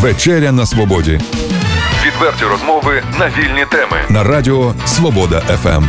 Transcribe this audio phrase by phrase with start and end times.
[0.00, 1.20] Вечеря на свободі.
[2.06, 3.96] Відверті розмови на вільні теми.
[4.10, 5.84] На радіо Свобода ФМ.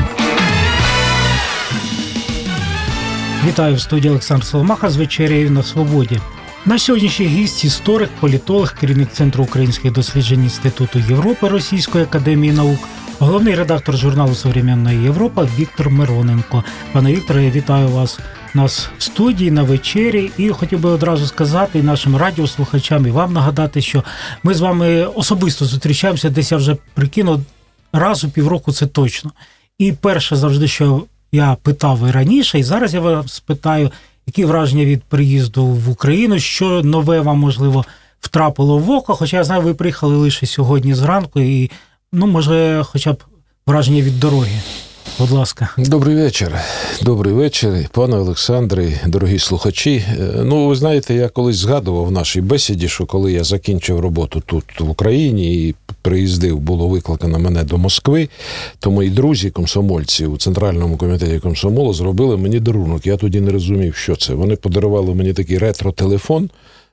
[3.48, 6.20] Вітаю в студії Олександр Соломаха з вечерею на свободі.
[6.66, 12.80] На сьогоднішній гість історик, політолог, керівник Центру українських досліджень Інституту Європи Російської академії наук,
[13.20, 16.64] головний редактор журналу Современная Европа Віктор Мироненко.
[16.94, 18.20] Пане Вікторе, вітаю вас
[18.56, 20.32] нас в студії на вечері.
[20.38, 24.04] І хотів би одразу сказати нашим радіослухачам, і вам нагадати, що
[24.44, 27.42] ми з вами особисто зустрічаємося, десь я вже прикинув
[27.94, 29.32] раз у півроку це точно.
[29.78, 33.92] І перше завжди, що я питав і раніше, і зараз я вас питаю,
[34.28, 37.86] які враження від приїзду в Україну, що нове вам можливо
[38.20, 39.16] втрапило в око.
[39.16, 41.72] Хоча я знаю, ви приїхали лише сьогодні зранку, і
[42.14, 43.24] ну, може, хоча б
[43.68, 44.62] враження від дороги.
[45.18, 46.56] Будь ласка, добрий вечір.
[47.02, 50.06] Добрий вечір, пане Олександре, дорогі слухачі.
[50.20, 54.44] Е, ну, ви знаєте, я колись згадував в нашій бесіді, що коли я закінчив роботу
[54.46, 58.30] тут в Україні і приїздив, було викликано мене до Москви,
[58.80, 63.08] то мої друзі, комсомольці у центральному комітеті комсомолу зробили мені дарунок.
[63.08, 64.34] Я тоді не розумів, що це.
[64.34, 66.50] Вони подарували мені такий ретро-телефон.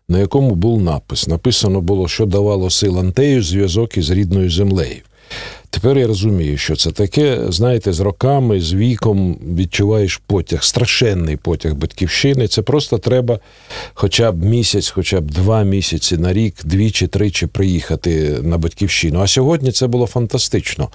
[0.08, 1.28] На якому був напис.
[1.28, 5.02] Написано було, що давало сил Антею зв'язок із рідною землею.
[5.70, 7.40] Тепер я розумію, що це таке.
[7.48, 12.48] Знаєте, з роками, з віком відчуваєш потяг, страшенний потяг батьківщини.
[12.48, 13.38] Це просто треба
[13.94, 19.20] хоча б місяць, хоча б два місяці на рік, двічі-тричі приїхати на батьківщину.
[19.20, 20.88] А сьогодні це було фантастично.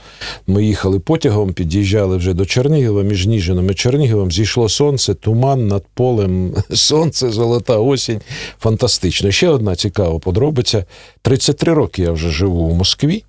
[0.47, 4.31] Ми їхали потягом, під'їжджали вже до Чернігова, між Ніжином і Черніговом.
[4.31, 8.22] Зійшло сонце, туман над полем, сонце, золота осінь.
[8.59, 9.31] Фантастично.
[9.31, 10.86] Ще одна цікава подробиця:
[11.22, 13.23] 33 роки я вже живу у Москві.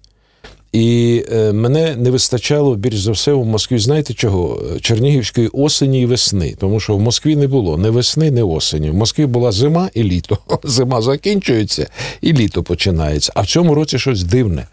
[0.72, 3.78] І е, мене не вистачало більш за все в Москві.
[3.78, 4.62] Знаєте чого?
[4.80, 6.54] Чернігівської осені і весни.
[6.58, 8.90] Тому що в Москві не було ні весни, ні осені.
[8.90, 10.38] В Москві була зима і літо.
[10.64, 11.88] Зима закінчується
[12.20, 13.32] і літо починається.
[13.36, 14.66] А в цьому році щось дивне.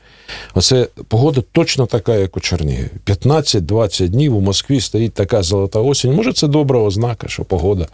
[0.54, 2.90] Оце погода точно така, як у Чернігові.
[3.06, 6.14] 15-20 днів у Москві стоїть така золота осінь.
[6.14, 7.88] Може, це добра ознака, що погода.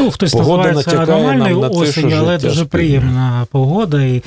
[0.00, 2.68] Ну, хтось погода називає це аномальною осінь, але дуже спільне.
[2.68, 4.22] приємна погода і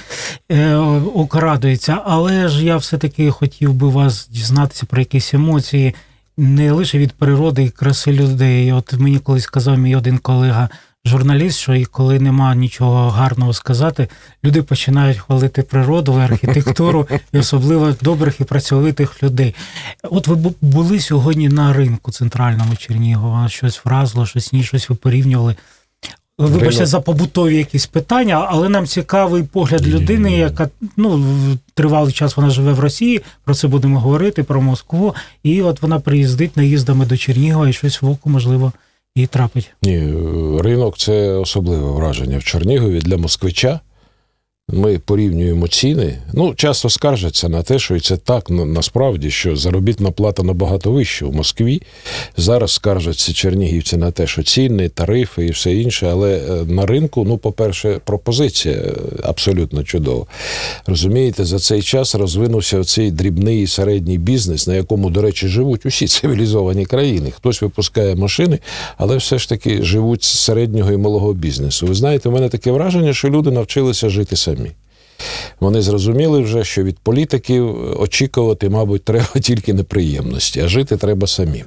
[0.52, 0.76] е,
[1.16, 1.98] окрадується.
[2.06, 5.96] Але ж я все-таки хотів би вас дізнатися про якісь емоції.
[6.38, 8.72] Не лише від природи і краси людей.
[8.72, 10.70] От мені колись сказав мій один колега,
[11.06, 14.08] журналіст, що і коли нема нічого гарного сказати,
[14.44, 19.56] люди починають хвалити природу, архітектуру і особливо добрих і працьовитих людей.
[20.04, 25.56] От ви були сьогодні на ринку центральному Чернігова, щось вразило, щось ні, щось ви порівнювали.
[26.38, 31.26] Вибачте, за побутові якісь питання, але нам цікавий погляд людини, яка ну
[31.74, 33.22] тривалий час вона живе в Росії.
[33.44, 35.16] Про це будемо говорити, про Москву.
[35.44, 38.74] І от вона приїздить наїздами до Чернігова і щось в оку можливо
[39.16, 39.72] і трапить.
[39.82, 40.14] Ні,
[40.62, 43.80] ринок це особливе враження в Чернігові для москвича.
[44.70, 46.18] Ми порівнюємо ціни.
[46.34, 51.26] Ну, часто скаржаться на те, що і це так насправді, що заробітна плата набагато вища
[51.26, 51.82] в Москві.
[52.38, 56.10] Зараз скаржаться чернігівці на те, що ціни, тарифи і все інше.
[56.12, 60.26] Але е, на ринку, ну, по-перше, пропозиція е, абсолютно чудова.
[60.88, 65.86] Розумієте, за цей час розвинувся оцей дрібний і середній бізнес, на якому, до речі, живуть
[65.86, 67.32] усі цивілізовані країни.
[67.36, 68.60] Хтось випускає машини,
[68.98, 71.88] але все ж таки живуть з середнього і малого бізнесу.
[71.88, 74.72] Ви знаєте, у мене таке враження, що люди навчилися жити самі самі.
[75.60, 81.66] Вони зрозуміли вже, що від політиків очікувати, мабуть, треба тільки неприємності, а жити треба самим.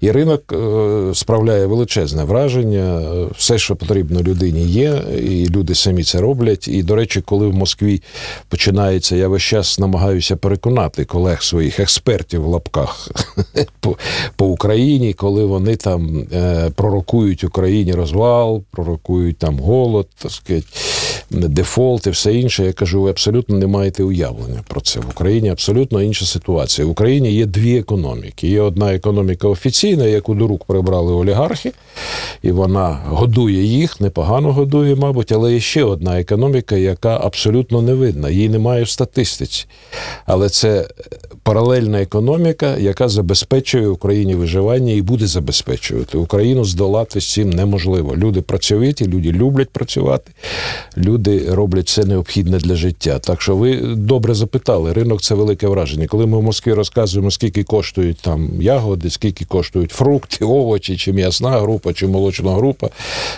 [0.00, 3.02] І ринок е, справляє величезне враження.
[3.36, 6.68] Все, що потрібно людині, є, і люди самі це роблять.
[6.68, 8.02] І, до речі, коли в Москві
[8.48, 13.10] починається, я весь час намагаюся переконати колег своїх експертів в лапках
[14.36, 20.66] по, Україні, коли вони там е, пророкують Україні розвал, пророкують там голод, так сказати,
[21.30, 22.64] дефолт і все інше.
[22.64, 25.00] Я кажу, ви абсолютно не маєте уявлення про це.
[25.00, 26.86] В Україні абсолютно інша ситуація.
[26.86, 28.48] В Україні є дві економіки.
[28.48, 31.72] Є одна економіка офіційна, яку до рук прибрали олігархи,
[32.42, 37.94] і вона годує їх, непогано годує, мабуть, але є ще одна економіка, яка абсолютно не
[37.94, 38.30] видна.
[38.30, 39.66] Її немає в статистиці.
[40.26, 40.88] Але це
[41.42, 46.18] паралельна економіка, яка забезпечує Україні виживання і буде забезпечувати.
[46.18, 48.16] Україну здолати з цим неможливо.
[48.16, 50.32] Люди працьовиті, люди люблять працювати,
[51.06, 53.18] люди роблять все необхідне для життя.
[53.18, 56.06] Так що ви добре запитали, ринок це велике враження.
[56.06, 61.60] Коли ми в Москві розказуємо, скільки коштують там ягоди, скільки коштують фрукти, овочі, чи м'ясна
[61.60, 62.88] група, чи молочна група,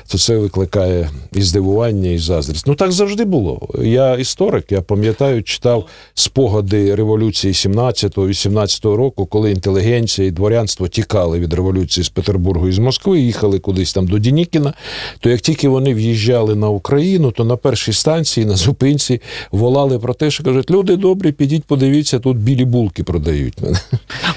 [0.06, 2.66] то це викликає і здивування, і заздрість.
[2.66, 3.68] Ну так завжди було.
[3.82, 11.54] Я історик, я пам'ятаю, читав спогади революції 17-18 року, коли інтелігенція і дворянство тікали від
[11.54, 14.72] революції з Петербургу і з Москви, їхали кудись там до Дінікіна.
[15.20, 19.20] То як тільки вони в'їжджали на Україну, то напевно першій станції на зупинці
[19.50, 23.58] волали про те, що кажуть, люди добрі, підіть, подивіться, тут білі булки продають.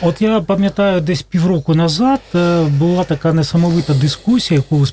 [0.01, 4.85] От я пам'ятаю, десь півроку назад е, була така несамовита дискусія, яку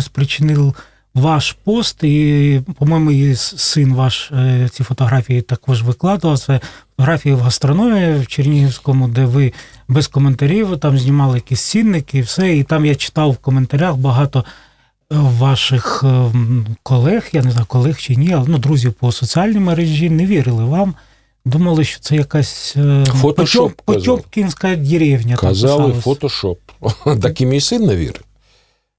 [0.00, 0.74] спричинив
[1.16, 6.38] ваш пост, і, по-моєму, і син ваш е, ці фотографії також викладував.
[6.38, 6.60] Це
[6.96, 9.52] фотографії в гастрономії в Чернігівському, де ви
[9.88, 12.56] без коментарів там знімали якісь цінники і все.
[12.56, 14.44] І там я читав в коментарях багато
[15.10, 16.32] ваших е,
[16.82, 20.64] колег, я не знаю, колег чи ні, але ну, друзів по соціальній мережі не вірили
[20.64, 20.94] вам.
[21.44, 22.76] Думали, що це якась
[23.06, 25.36] Фотошоп, Потьопкінська деревня.
[25.36, 26.58] Казали фотошоп.
[27.22, 28.22] Так і мій син не вірив.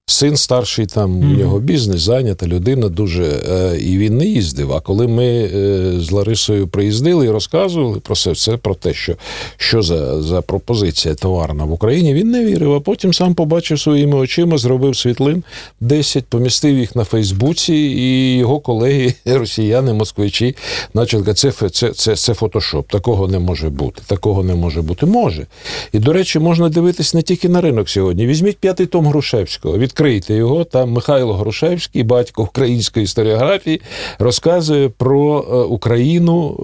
[0.09, 1.33] Син старший, там mm-hmm.
[1.33, 3.23] у нього бізнес, зайнята людина дуже.
[3.23, 4.73] Е, і він не їздив.
[4.73, 9.15] А коли ми е, з Ларисою приїздили і розказували про це, все про те, що
[9.57, 12.73] що за за пропозиція товарна в Україні, він не вірив.
[12.73, 15.43] А потім сам побачив своїми очима, зробив світлин
[15.81, 20.55] 10, помістив їх на Фейсбуці, і його колеги, росіяни, москвичі,
[20.93, 22.87] почали казати, це, це, це, це фотошоп.
[22.87, 24.01] Такого не може бути.
[24.07, 25.05] Такого не може бути.
[25.05, 25.45] Може.
[25.93, 28.27] І, до речі, можна дивитись не тільки на ринок сьогодні.
[28.27, 29.77] Візьміть п'ятий том Грушевського.
[29.77, 30.63] Від відкрийте його.
[30.63, 33.81] Там Михайло Грушевський, батько української історіографії,
[34.19, 36.55] розказує про е, Україну,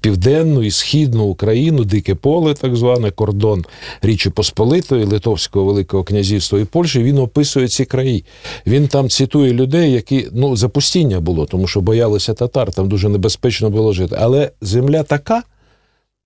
[0.00, 3.64] південну і східну Україну, дике поле, так зване, кордон
[4.02, 7.02] Річі Посполитої, Литовського Великого князівства і Польщі.
[7.02, 8.24] Він описує ці краї.
[8.66, 13.70] Він там цитує людей, які ну запустіння було, тому що боялися татар, там дуже небезпечно
[13.70, 14.16] було жити.
[14.18, 15.42] Але земля така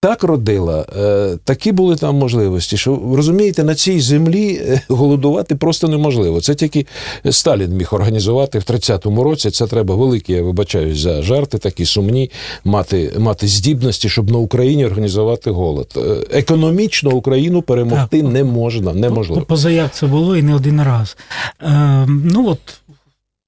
[0.03, 5.89] так родила, е, такі були там можливості, що розумієте, на цій землі е, голодувати просто
[5.89, 6.41] неможливо.
[6.41, 6.87] Це тільки
[7.31, 9.51] Сталін міг організувати в 30-му році.
[9.51, 12.31] Це треба великі, я вибачаюсь за жарти, такі сумні,
[12.65, 15.95] мати мати здібності, щоб на Україні організувати голод.
[15.97, 18.33] Е, економічно Україну перемогти так.
[18.33, 18.93] не можна.
[18.95, 19.43] Неможливо.
[19.43, 21.17] Позаяк це було і не один раз.
[21.63, 22.59] Е, Ну от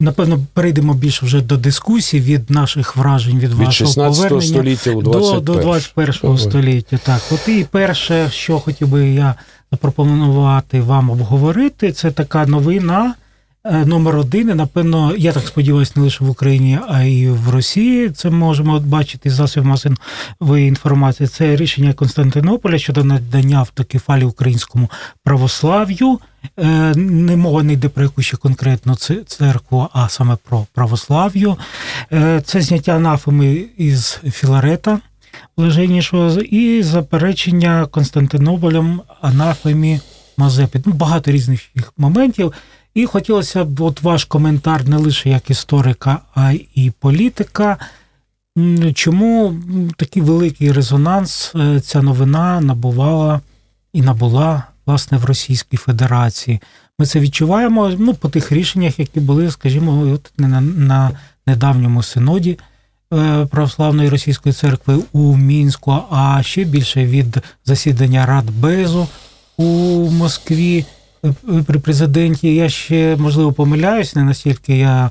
[0.00, 5.02] Напевно, перейдемо більше вже до дискусії від наших вражень від, від вашого повернення століття у
[5.02, 5.44] 21.
[5.44, 6.98] до, до 21 століття.
[7.04, 9.34] Так, от і перше, що хотів би я
[9.72, 13.14] запропонувати вам обговорити, це така новина
[13.64, 14.50] номер один.
[14.50, 18.10] І, напевно, я так сподіваюся, не лише в Україні, а й в Росії.
[18.10, 21.26] Це можемо бачити з засобів масової інформації.
[21.26, 24.90] Це рішення Константинополя щодо надання автокефалі українському
[25.24, 26.18] православ'ю.
[26.58, 28.96] Е, не мова не йде про якусь ще конкретну
[29.26, 31.56] церкву, а саме про православ'ю.
[32.12, 35.00] Е, це зняття анафеми із Філарета
[35.56, 40.00] блаженнішого і заперечення Константинополем анафемі
[40.36, 40.82] Мазепи.
[40.86, 41.60] Ну, Багато різних
[41.96, 42.52] моментів.
[42.94, 47.76] І хотілося б от ваш коментар не лише як історика, а й політика.
[48.94, 49.56] Чому
[49.96, 53.40] такий великий резонанс е, ця новина набувала
[53.92, 56.60] і набула власне в Російській Федерації.
[56.98, 61.10] Ми це відчуваємо ну, по тих рішеннях, які були, скажімо, от на, на
[61.46, 62.58] недавньому синоді
[63.12, 69.08] е, Православної Російської церкви у Мінську, а ще більше від засідання Радбезу
[69.56, 69.64] у
[70.10, 70.84] Москві
[71.66, 72.54] при президенті.
[72.54, 75.10] Я ще можливо помиляюсь, не настільки я.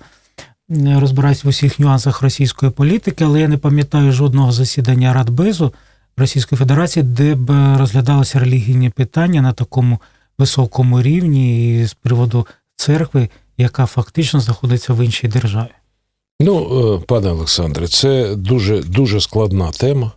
[0.70, 5.74] Розбираюсь в усіх нюансах російської політики, але я не пам'ятаю жодного засідання Радбезу,
[6.18, 10.00] Російської Федерації, де б розглядалися релігійні питання на такому
[10.38, 15.70] високому рівні і з приводу церкви, яка фактично знаходиться в іншій державі.
[16.40, 20.12] Ну, е, пане Олександре, це дуже дуже складна тема.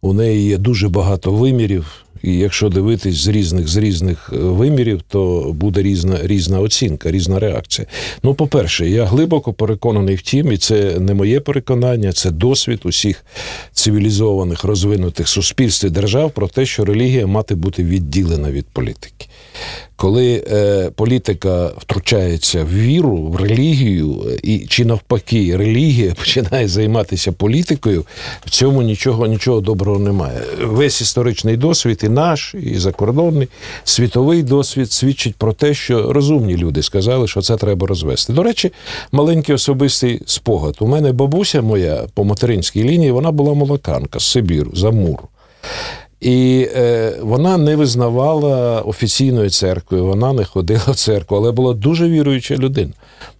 [0.00, 2.05] У неї є дуже багато вимірів.
[2.22, 7.38] І якщо дивитись з різних з різних е, вимірів, то буде різна різна оцінка, різна
[7.38, 7.86] реакція.
[8.22, 13.24] Ну, по-перше, я глибоко переконаний в тім, і це не моє переконання, це досвід усіх
[13.72, 19.26] цивілізованих розвинутих суспільств і держав про те, що релігія мати бути відділена від політики
[19.96, 28.04] коли е, політика втручається в віру, в релігію, і чи навпаки, релігія починає займатися політикою,
[28.46, 30.40] в цьому нічого нічого доброго немає.
[30.62, 33.48] Весь історичний досвід, і наш, і закордонний
[33.84, 38.32] світовий досвід свідчить про те, що розумні люди сказали, що це треба розвести.
[38.32, 38.72] До речі,
[39.12, 40.76] маленький особистий спогад.
[40.80, 45.28] У мене бабуся моя по материнській лінії, вона була молоканка з Сибіру, з Амуру.
[46.20, 52.08] І е, вона не визнавала офіційної церкви, вона не ходила в церкву, але була дуже
[52.08, 52.92] віруюча людина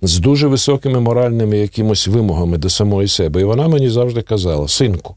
[0.03, 3.41] з дуже високими моральними якимось вимогами до самої себе.
[3.41, 5.15] І вона мені завжди казала: синку,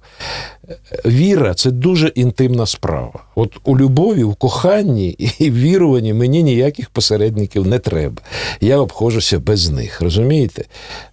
[1.06, 3.24] віра це дуже інтимна справа.
[3.36, 5.10] От у любові, в коханні
[5.40, 8.22] і в віруванні мені ніяких посередників не треба.
[8.62, 10.02] Я обходжуся без них.
[10.02, 10.66] Розумієте?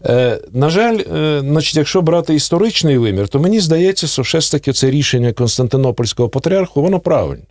[0.05, 4.53] Е, На жаль, е, значить, якщо брати історичний вимір, то мені здається, що все ж
[4.53, 7.43] таки це рішення Константинопольського патріарху, воно правильне.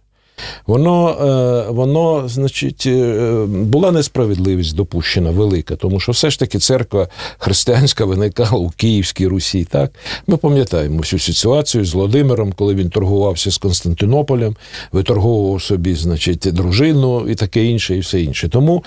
[0.67, 7.07] Воно, е, воно, значить, е, була несправедливість допущена велика, тому що все ж таки церква
[7.37, 9.67] християнська виникала у Київській Русі.
[9.71, 9.91] Так
[10.27, 14.55] ми пам'ятаємо всю ситуацію з Володимиром, коли він торгувався з Константинополем,
[14.91, 18.49] виторговував собі, значить, дружину і таке інше, і все інше.
[18.49, 18.83] Тому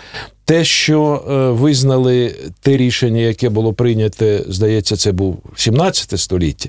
[0.49, 6.69] те, що е, визнали те рішення, яке було прийняте, здається, це був 17 століття,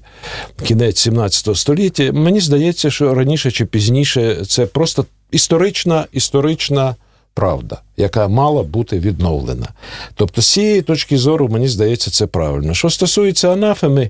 [0.64, 2.12] кінець 17 століття.
[2.14, 6.96] Мені здається, що раніше чи пізніше це просто історична історична
[7.34, 9.68] правда, яка мала бути відновлена.
[10.16, 12.74] Тобто, з цієї точки зору, мені здається, це правильно.
[12.74, 14.10] Що стосується анафеми,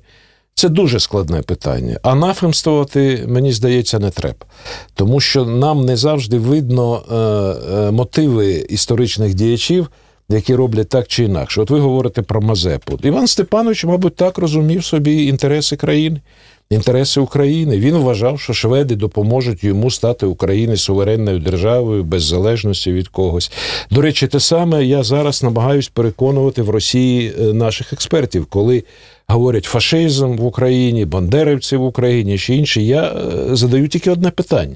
[0.59, 1.99] це дуже складне питання.
[2.01, 4.45] Анафемствувати, мені здається, не треба.
[4.93, 9.89] Тому що нам не завжди видно е, е, мотиви історичних діячів,
[10.29, 11.61] які роблять так чи інакше.
[11.61, 12.99] От ви говорите про Мазепу.
[13.03, 16.21] Іван Степанович, мабуть, так розумів собі інтереси країни.
[16.69, 23.07] Інтереси України він вважав, що шведи допоможуть йому стати Україні суверенною державою без залежності від
[23.07, 23.51] когось.
[23.91, 28.83] До речі, те саме я зараз намагаюсь переконувати в Росії е, наших експертів, коли
[29.29, 34.75] говорять фашизм в Україні, бандерівці в Україні чи інші, я е, задаю тільки одне питання.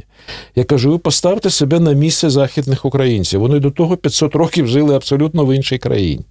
[0.55, 3.39] Я кажу: ви поставте себе на місце західних українців.
[3.39, 6.25] Вони до того 500 років жили абсолютно в іншій країні.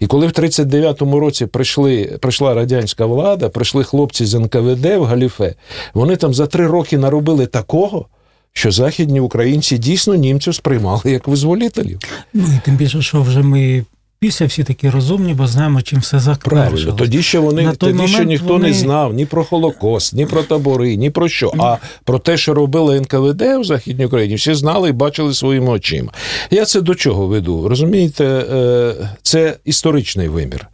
[0.00, 5.54] І коли в 39-му році прийшли, прийшла радянська влада, прийшли хлопці з НКВД в Галіфе,
[5.94, 8.06] вони там за три роки наробили такого.
[8.54, 11.98] Що західні українці дійсно німців сприймали як визволителів.
[12.34, 13.84] Ну і тим більше, що вже ми
[14.22, 16.86] після всі такі розумні, бо знаємо, чим все закінчилось.
[16.96, 18.68] Тоді ще вони На тоді ще ніхто вони...
[18.68, 21.52] не знав ні про Холокост, ні про табори, ні про що.
[21.58, 26.12] А про те, що робили НКВД у Західній Україні, всі знали і бачили своїми очима.
[26.50, 27.68] Я це до чого веду?
[27.68, 30.68] Розумієте, е, це історичний вимір.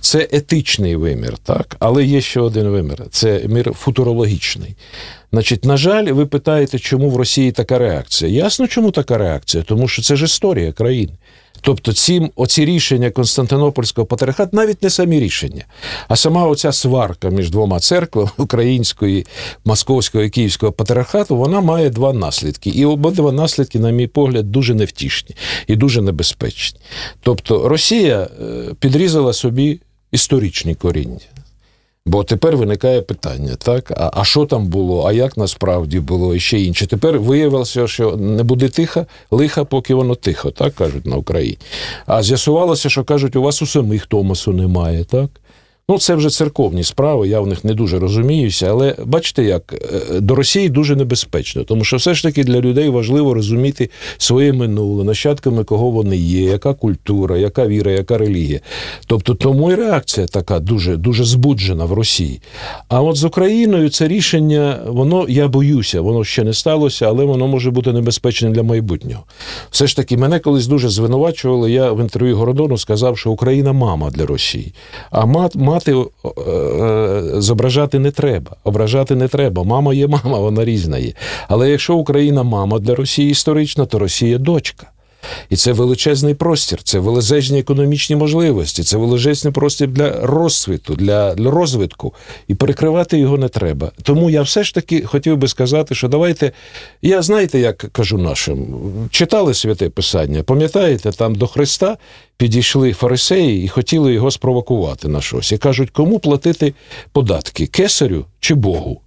[0.00, 4.76] Це етичний вимір, так, але є ще один вимір це мір футурологічний.
[5.32, 8.30] Значить, на жаль, ви питаєте, чому в Росії така реакція?
[8.30, 9.64] Ясно, чому така реакція?
[9.66, 11.12] Тому що це ж історія країни.
[11.64, 15.64] Тобто, ці оці рішення Константинопольського патріархату, навіть не самі рішення,
[16.08, 19.26] а сама оця сварка між двома церквами української,
[19.64, 22.70] московського і київського патріархату, вона має два наслідки.
[22.70, 26.80] І обидва наслідки, на мій погляд, дуже невтішні і дуже небезпечні.
[27.20, 29.80] Тобто, Росія е, підрізала собі
[30.12, 31.33] історичні коріння.
[32.06, 33.90] Бо тепер виникає питання, так?
[33.90, 36.86] А а що там було, а як насправді було і ще інше.
[36.86, 41.58] Тепер виявилося, що не буде тиха, лиха, поки воно тихо, так кажуть на Україні.
[42.06, 45.30] А з'ясувалося, що кажуть, у вас у самих Томасу немає, так?
[45.88, 50.20] Ну, це вже церковні справи, я в них не дуже розуміюся, але бачите, як е,
[50.20, 55.04] до Росії дуже небезпечно, тому що все ж таки для людей важливо розуміти своє минуле,
[55.04, 58.60] нащадками кого вони є, яка культура, яка віра, яка релігія.
[59.06, 62.40] Тобто, тому і реакція така дуже дуже збуджена в Росії.
[62.88, 67.48] А от з Україною це рішення, воно я боюся, воно ще не сталося, але воно
[67.48, 69.22] може бути небезпечним для майбутнього.
[69.70, 71.72] Все ж таки, мене колись дуже звинувачували.
[71.72, 74.74] Я в інтерв'ю Городону сказав, що Україна мама для Росії.
[75.10, 78.56] А мат мати е, зображати не треба.
[78.64, 79.64] Ображати не треба.
[79.64, 81.12] Мама є мама, вона різна є.
[81.48, 84.86] Але якщо Україна мама для Росії історична, то Росія дочка.
[85.50, 92.14] І це величезний простір, це величезні економічні можливості, це величезний простір для розсвіту, для розвитку.
[92.48, 93.92] І перекривати його не треба.
[94.02, 96.52] Тому я все ж таки хотів би сказати, що давайте.
[97.02, 98.66] Я знаєте, як кажу нашим,
[99.10, 101.96] читали святе Писання, пам'ятаєте, там до Христа
[102.36, 105.52] підійшли фарисеї і хотіли його спровокувати на щось.
[105.52, 106.74] І кажуть, кому платити
[107.12, 109.00] податки кесарю чи Богу?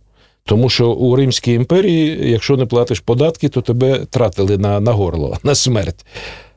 [0.47, 5.37] Тому що у Римській імперії, якщо не платиш податки, то тебе тратили на на горло,
[5.43, 6.05] на смерть.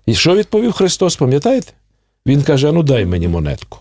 [0.07, 1.73] І що відповів Христос, пам'ятаєте?
[2.27, 3.79] Він каже: а ну дай мені монетку.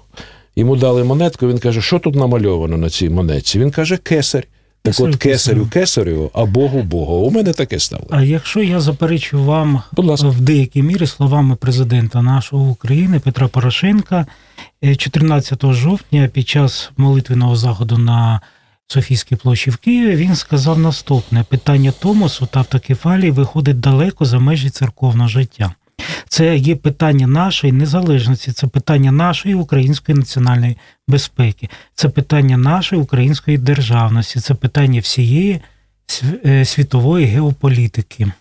[0.56, 3.60] Йому дали монетку, він каже, що тут намальовано на цій монетці?
[3.60, 4.48] Він каже, кесарь.
[4.82, 7.16] Так от кесарю кесарю, а Богу Богу.
[7.16, 8.04] У мене таке стало.
[8.10, 14.26] А якщо я заперечу вам в деякій мірі словами президента нашого України Петра Порошенка
[14.98, 18.42] 14 е, жовтня під час молитвеного заходу на
[18.92, 24.70] Софійській площі в Києві, він сказав наступне: питання Томосу та автокефалії виходить далеко за межі
[24.70, 25.74] церковного життя.
[26.30, 30.78] Це є питання нашої незалежності, це питання нашої української національної
[31.08, 35.62] безпеки, це питання нашої української державності, це питання всієї
[36.46, 38.32] е, світової геополітики.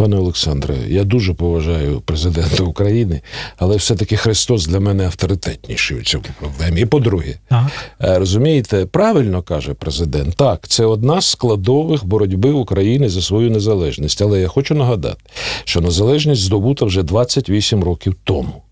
[0.00, 3.20] Пане Олександре, я дуже поважаю президента України,
[3.56, 6.80] але все-таки Христос для мене авторитетніший у цьому проблемі.
[6.80, 7.38] І по-друге.
[7.50, 14.22] Е, розумієте, правильно каже президент, так, це одна з складових боротьби України за свою незалежність.
[14.22, 15.20] Але я хочу нагадати,
[15.64, 18.62] що незалежність здобута вже 28 років тому.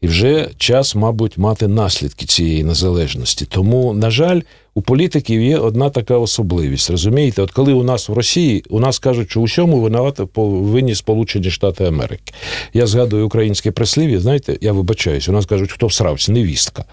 [0.00, 3.46] І вже час, мабуть, мати наслідки цієї незалежності.
[3.46, 4.40] Тому, на жаль,
[4.74, 6.90] у політиків є одна така особливість.
[6.90, 11.50] Розумієте, от коли у нас в Росії у нас кажуть, що усьому винувати повинні Сполучені
[11.50, 12.34] Штати Америки.
[12.74, 16.84] Я згадую українське прислів'я, знаєте, я вибачаюсь, у нас кажуть, хто всрався, невістка.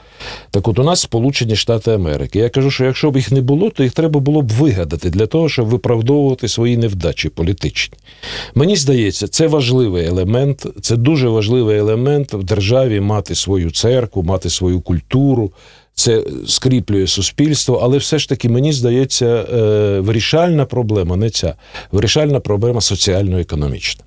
[0.52, 2.40] Так от у нас Сполучені Штати Америки.
[2.40, 5.28] Я кажу, що якщо б їх не було, то їх треба було б вигадати для
[5.28, 7.98] того, щоб виправдовувати свої невдачі політичні.
[8.56, 14.50] Мені здається, це важливий елемент, це дуже важливий елемент в державі мати свою церкву, мати
[14.50, 15.52] свою культуру
[15.94, 21.56] це скріплює суспільство, але все ж таки мені здається, е, вирішальна проблема не ця.
[21.92, 24.04] Вирішальна проблема соціально-економічна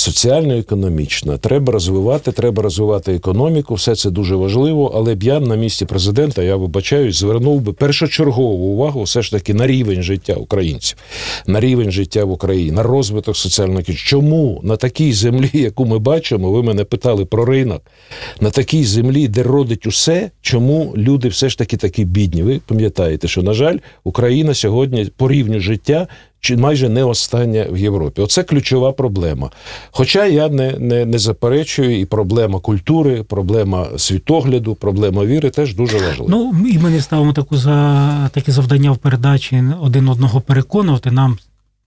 [0.00, 1.38] соціально-економічна.
[1.38, 3.74] Треба розвивати, треба розвивати економіку.
[3.74, 4.92] Все це дуже важливо.
[4.94, 9.54] Але б я на місці президента, я вибачаюсь, звернув би першочергову увагу все ж таки
[9.54, 10.96] на рівень життя українців,
[11.46, 16.50] на рівень життя в Україні, на розвиток соціальної Чому на такій землі, яку ми бачимо,
[16.50, 17.82] ви мене питали про ринок,
[18.40, 22.42] на такій землі, де родить усе, чому люди все ж таки такі бідні?
[22.42, 26.06] Ви пам'ятаєте, що на жаль, Україна сьогодні по рівню життя
[26.40, 28.22] чи майже не остання в Європі.
[28.22, 29.50] Оце ключова проблема.
[29.90, 35.98] Хоча я не не, не заперечую, і проблема культури, проблема світогляду, проблема віри теж дуже
[35.98, 36.26] важлива.
[36.28, 41.10] Ну і ми не ставимо таку за таке завдання в передачі один одного переконувати.
[41.10, 41.38] Нам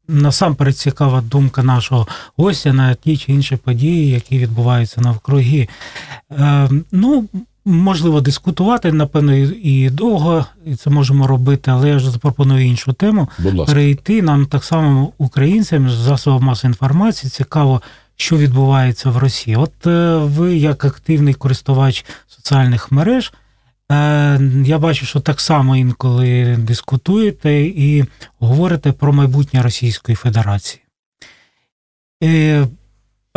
[0.08, 2.08] насамперед цікава думка нашого
[2.38, 5.68] гостя на ті чи інші події, які відбуваються навкруги.
[6.32, 7.26] Е, ну,
[7.66, 13.30] Можливо, дискутувати, напевно, і довго і це можемо робити, але я вже запропоную іншу тему.
[13.66, 17.82] Перейти нам так само українцям з засобів масової інформації цікаво,
[18.16, 19.56] що відбувається в Росії.
[19.56, 23.34] От е, ви, як активний користувач соціальних мереж,
[23.92, 28.06] е, я бачу, що так само інколи дискутуєте і
[28.40, 30.82] говорите про майбутнє Російської Федерації.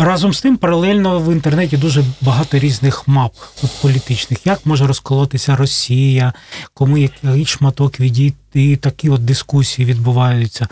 [0.00, 3.34] Е, Разом з тим, паралельно в інтернеті дуже багато різних мап
[3.82, 6.32] політичних, як може розколотися Росія,
[6.74, 10.68] кому який шматок відійти, такі от дискусії відбуваються.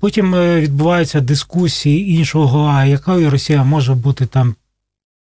[0.00, 4.54] Потім е, відбуваються дискусії іншого, а яка Росія може бути там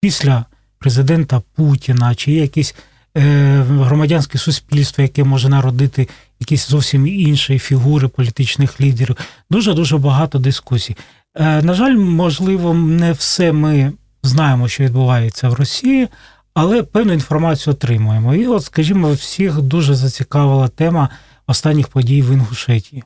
[0.01, 0.45] після
[0.79, 2.75] президента Путіна, чи є якісь
[3.17, 9.17] е, громадянське суспільство, яке може народити якісь зовсім інші фігури політичних лідерів.
[9.49, 10.95] Дуже дуже багато дискусій.
[11.35, 13.93] Е, на жаль, можливо, не все ми
[14.23, 16.07] знаємо, що відбувається в Росії,
[16.53, 18.35] але певну інформацію отримуємо.
[18.35, 21.09] І, от, скажімо, всіх дуже зацікавила тема
[21.47, 23.03] останніх подій в Інгушетії.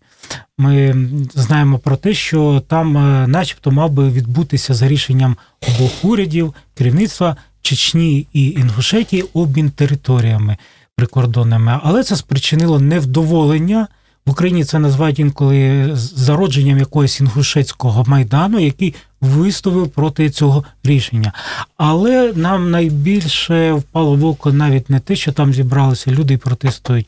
[0.57, 0.95] Ми
[1.33, 5.37] знаємо про те, що там, е, начебто, мав би відбутися за рішенням
[5.67, 10.57] обох урядів керівництва Чечні і Інгушетії обмін територіями
[10.95, 13.87] прикордонними, але це спричинило невдоволення.
[14.27, 21.33] В Україні це називають інколи зародженням якогось інгушецького майдану, який виставив проти цього рішення.
[21.77, 27.07] Але нам найбільше впало в око навіть не те, що там зібралися люди і протестують.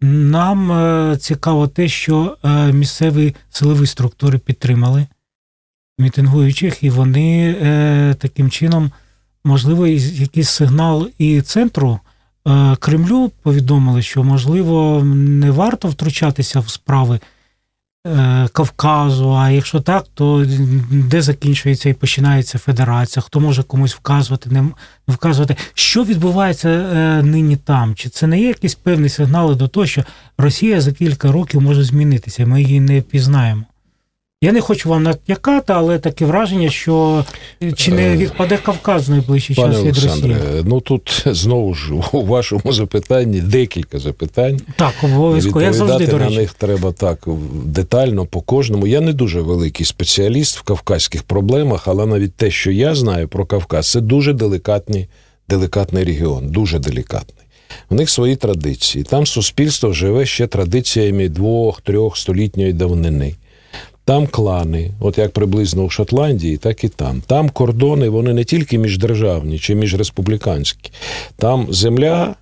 [0.00, 5.06] Нам е, цікаво те, що е, місцеві силові структури підтримали
[5.98, 8.92] мітингуючих, і вони е, таким чином,
[9.44, 12.00] можливо, якийсь сигнал і центру.
[12.48, 17.20] Е, Кремлю повідомили, що можливо не варто втручатися в справи
[18.06, 19.32] е, Кавказу.
[19.32, 20.44] А якщо так, то
[20.90, 23.22] де закінчується і починається федерація?
[23.22, 24.64] Хто може комусь вказувати, не
[25.08, 27.94] вказувати, що відбувається е, нині там?
[27.94, 30.04] Чи це не є якісь певні сигнали до того, що
[30.38, 32.46] Росія за кілька років може змінитися?
[32.46, 33.62] Ми її не пізнаємо?
[34.40, 37.24] Я не хочу вам натякати, але таке враження, що
[37.76, 40.36] чи не е, відпаде Кавказ в найближчий Пане час від Росії?
[40.64, 44.60] Ну тут знову ж у вашому запитанні декілька запитань.
[44.76, 46.34] Так, обов'язково як завжди до речі.
[46.34, 47.28] на них треба так
[47.64, 48.86] детально по кожному.
[48.86, 53.46] Я не дуже великий спеціаліст в кавказьких проблемах, але навіть те, що я знаю про
[53.46, 55.08] Кавказ, це дуже делікатний,
[55.48, 57.46] делікатний регіон, дуже делікатний.
[57.90, 59.04] У них свої традиції.
[59.04, 63.34] Там суспільство живе ще традиціями двох-трьох столітньої давнини.
[64.08, 67.20] Там клани, от як приблизно у Шотландії, так і там.
[67.26, 70.90] Там кордони, вони не тільки міждержавні чи міжреспубліканські.
[71.36, 72.34] Там земля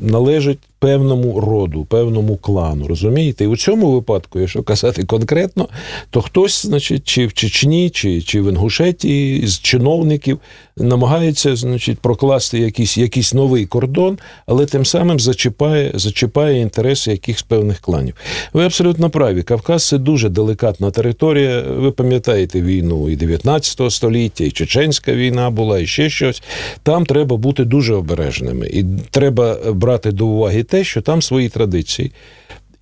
[0.00, 2.86] належить певному роду, певному клану.
[2.86, 3.44] Розумієте?
[3.44, 5.68] І у цьому випадку, якщо казати конкретно,
[6.10, 10.38] то хтось, значить, чи в Чечні, чи чи в Інгушеті з чиновників
[10.76, 17.80] намагається значить, прокласти якийсь якийсь новий кордон, але тим самим зачіпає зачіпає інтереси якихось певних
[17.80, 18.14] кланів.
[18.52, 19.42] Ви абсолютно праві.
[19.42, 21.60] Кавказ це дуже делікатна територія.
[21.60, 26.42] Ви пам'ятаєте війну і 19 століття, і Чеченська війна була, і ще щось.
[26.82, 32.12] Там треба бути дуже обережними, і треба брати до уваги те, що там свої традиції.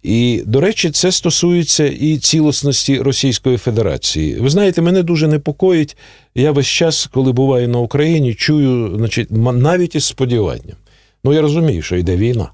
[0.05, 4.35] І, до речі, це стосується і цілісності Російської Федерації.
[4.35, 5.97] Ви знаєте, мене дуже непокоїть.
[6.35, 10.77] Я весь час, коли буваю на Україні, чую, значить, навіть із сподіванням.
[11.25, 12.51] Ну, я розумію, що йде війна.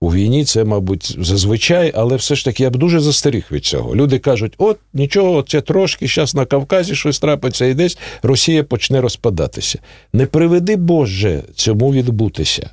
[0.00, 3.96] у війні це, мабуть, зазвичай, але все ж таки я б дуже застеріг від цього.
[3.96, 9.00] Люди кажуть, от нічого, це трошки зараз на Кавказі щось трапиться і десь Росія почне
[9.00, 9.78] розпадатися.
[10.12, 12.70] Не приведи Боже цьому відбутися.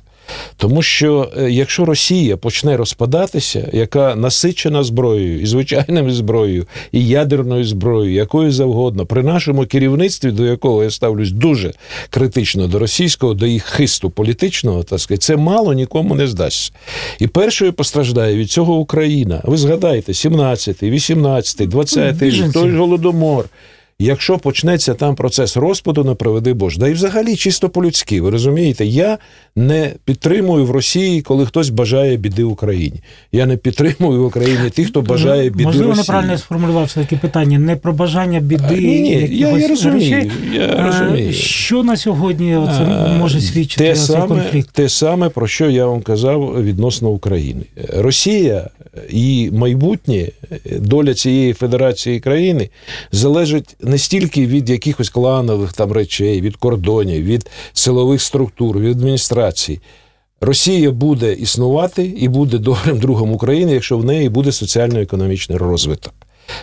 [0.56, 7.64] Тому що е, якщо Росія почне розпадатися, яка насичена зброєю, і звичайною зброєю, і ядерною
[7.64, 11.72] зброєю, якою завгодно, при нашому керівництві, до якого я ставлюсь дуже
[12.10, 16.72] критично до російського, до їх хисту політичного, так сказати, це мало нікому не здасться.
[17.18, 19.40] І першою постраждає від цього Україна.
[19.44, 23.44] Ви згадайте, 17-й, 18-й, 20-й рік, той голодомор.
[23.98, 26.78] Якщо почнеться там процес розпаду, не проведи Боже.
[26.78, 29.18] Да і взагалі чисто по-людськи, ви розумієте, я
[29.56, 33.00] не підтримую в Росії, коли хтось бажає біди Україні.
[33.32, 36.02] Я не підтримую в Україні тих, хто бажає біди Можливо, Росії.
[36.02, 37.58] неправильно сформулював все таки питання.
[37.58, 38.64] Не про бажання біди.
[38.68, 40.30] А, ні, ні, я, я розумію.
[40.54, 41.32] Я розумію.
[41.32, 42.86] Що на сьогодні оце
[43.18, 44.70] може свідчити те цей саме, конфлікт?
[44.72, 47.62] Те саме, про що я вам казав відносно України.
[47.94, 48.70] Росія
[49.10, 50.28] і майбутнє
[50.64, 52.68] доля цієї федерації країни
[53.12, 59.80] залежить не стільки від якихось кланових там речей, від кордонів, від силових структур, від адміністрації.
[60.40, 66.14] Росія буде існувати і буде добрим другом України, якщо в неї буде соціально-економічний розвиток.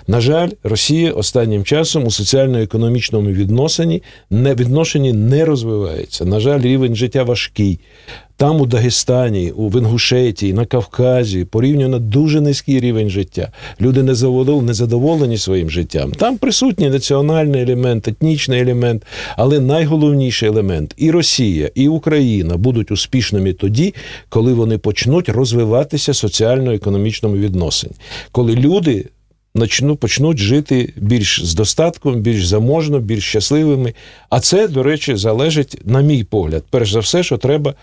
[0.07, 6.25] На жаль, Росія останнім часом у соціально-економічному відносині не відношенні не розвивається.
[6.25, 7.79] На жаль, рівень життя важкий.
[8.37, 13.51] Там, у Дагестані, у Венгушеті, на Кавказі порівняно дуже низький рівень життя.
[13.81, 16.11] Люди не задоволені своїм життям.
[16.11, 19.05] Там присутній національний елемент, етнічний елемент,
[19.37, 23.93] але найголовніший елемент і Росія, і Україна будуть успішними тоді,
[24.29, 27.93] коли вони почнуть розвиватися соціально-економічному відносині,
[28.31, 29.05] коли люди
[29.55, 33.93] начну, почнуть жити більш з достатком, більш заможно, більш щасливими.
[34.29, 37.73] А це, до речі, залежить, на мій погляд, перш за все, що треба.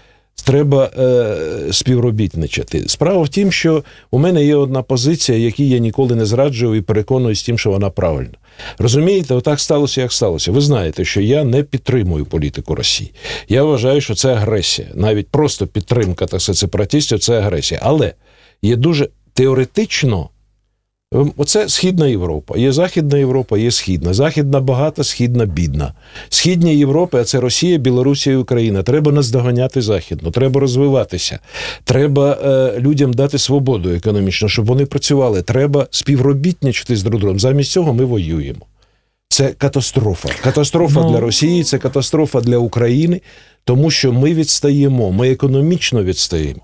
[0.42, 2.88] Треба е, співробітничати.
[2.88, 6.80] Справа в тім, що у мене є одна позиція, яку я ніколи не зраджував і
[6.80, 8.34] переконуюсь тим, що вона правильна.
[8.78, 10.52] Розумієте, отак сталося, як сталося.
[10.52, 13.12] Ви знаєте, що я не підтримую політику Росії.
[13.48, 14.88] Я вважаю, що це агресія.
[14.94, 17.80] Навіть просто підтримка так сепаратистів це агресія.
[17.82, 18.14] Але
[18.62, 20.28] є дуже теоретично
[21.36, 22.58] оце Східна Європа.
[22.58, 24.14] Є Західна Європа, є Східна.
[24.14, 25.94] Західна багата, східна бідна.
[26.28, 28.82] Східні Європи, а це Росія, Білорусія і Україна.
[28.82, 31.38] Треба наздоганяти Західну, треба розвиватися.
[31.84, 35.42] Треба е, людям дати свободу економічно, щоб вони працювали.
[35.42, 37.40] Треба співробітничати з друг другом.
[37.40, 38.66] Замість цього ми воюємо.
[39.28, 40.28] Це катастрофа.
[40.42, 41.10] Катастрофа ну...
[41.10, 43.20] для Росії, це катастрофа для України,
[43.64, 46.60] тому що ми відстаємо, ми економічно відстаємо.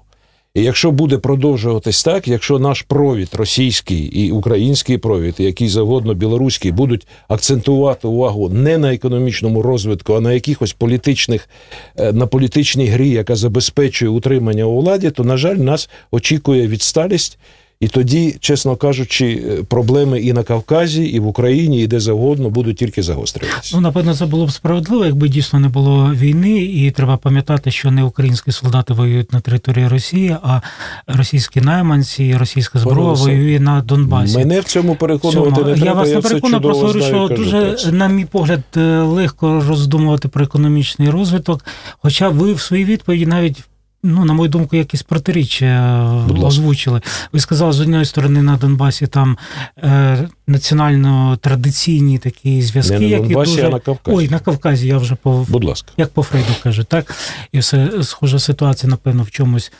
[0.57, 6.73] І якщо буде продовжуватись так, якщо наш провід російський і український провід, який завгодно білоруський,
[6.73, 11.49] будуть акцентувати увагу не на економічному розвитку, а на якихось політичних
[11.97, 17.38] е, на політичній грі, яка забезпечує утримання у владі, то на жаль, нас очікує відсталість.
[17.81, 22.51] І тоді, чесно кажучи, е, проблеми і на Кавказі, і в Україні, і де завгодно
[22.51, 23.77] будуть тільки загострюватися.
[23.77, 27.91] Ну, напевно, це було б справедливо, якби дійсно не було війни, і треба пам'ятати, що
[27.91, 30.61] не українські солдати воюють на території Росії, а
[31.07, 34.39] російські найманці, російська зброя воює на Донбасі.
[34.39, 35.87] Мене в цьому переконувати не треба.
[35.87, 40.45] Я вас не переконую, просто говорю, що дуже, на мій погляд, е, легко роздумувати про
[40.45, 41.65] економічний розвиток.
[41.99, 43.65] Хоча ви в своїй відповіді навіть
[44.02, 46.04] ну, на мою думку, якісь протиріччя
[46.42, 47.00] озвучили.
[47.32, 49.38] Ви сказали, з однієї сторони на Донбасі там
[49.78, 53.66] е, національно-традиційні такі зв'язки, Не на Донбасі, дуже...
[53.66, 54.16] а на Кавказі.
[54.16, 55.92] Ой, на Кавказі я вже по Будь ласка.
[55.96, 57.14] як по Фрейду кажу, так?
[57.52, 59.72] І все схожа ситуація, напевно, в чомусь.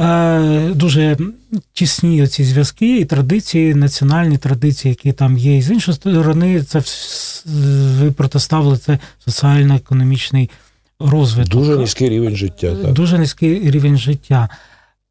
[0.00, 1.16] Е, Дуже
[1.72, 5.56] тісні ці зв'язки і традиції, національні традиції, які там є.
[5.56, 6.82] І з іншої сторони, це
[8.02, 10.50] ви протиставили це соціально-економічний
[11.00, 11.52] розвиток.
[11.52, 12.76] Дуже низький рівень життя.
[12.82, 12.92] Так.
[12.92, 14.48] Дуже низький рівень життя.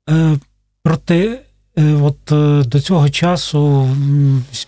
[0.09, 0.37] Е,
[0.83, 1.39] проте,
[1.77, 3.89] е, от е, до цього часу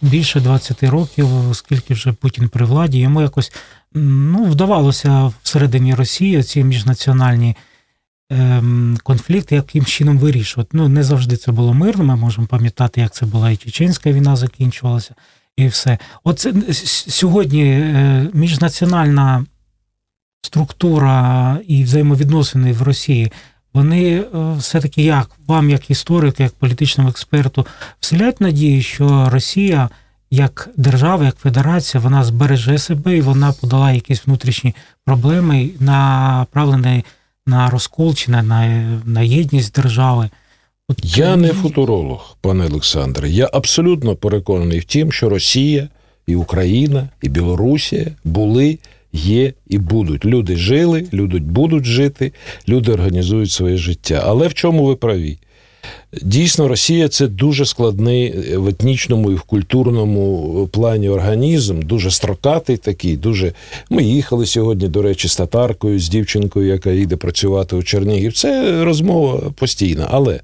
[0.01, 3.51] більше 20 років, оскільки вже Путін при владі, йому якось
[3.93, 7.55] ну, вдавалося всередині Росії ці міжнаціональні
[8.29, 10.69] ем, конфлікти, яким чином вирішувати.
[10.73, 12.03] Ну, не завжди це було мирно.
[12.03, 15.15] Ми можемо пам'ятати, як це була і Чеченська війна закінчувалася,
[15.57, 15.97] і все.
[16.23, 16.47] От
[17.07, 17.63] сьогодні
[18.33, 19.45] міжнаціональна
[20.41, 23.31] структура і взаємовідносини в Росії,
[23.73, 24.25] вони е,
[24.57, 27.65] все-таки як вам, як історику, як політичному експерту,
[27.99, 29.89] вселяють надію, що Росія
[30.31, 34.75] як держава, як федерація, вона збереже себе і вона подала якісь внутрішні
[35.05, 37.05] проблеми, направлені
[37.47, 38.67] на розкол чи на, на,
[39.05, 40.29] на єдність держави.
[40.87, 43.29] От, Я не футуролог, пане Олександре.
[43.29, 45.87] Я абсолютно переконаний в тім, що Росія
[46.27, 48.79] і Україна, і Білорусія були
[49.13, 50.25] є і будуть.
[50.25, 52.31] Люди жили, люди будуть жити,
[52.67, 54.23] люди організують своє життя.
[54.25, 55.37] Але в чому ви праві?
[56.21, 63.17] Дійсно, Росія це дуже складний в етнічному і в культурному плані організм, дуже строкатий такий.
[63.17, 63.53] Дуже
[63.89, 68.33] ми їхали сьогодні, до речі, з татаркою, з дівчинкою, яка їде працювати у Чернігів.
[68.33, 70.07] Це розмова постійна.
[70.11, 70.39] Але